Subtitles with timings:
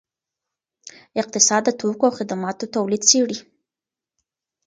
[1.21, 3.37] اقتصاد د توکو او خدماتو تولید څیړي.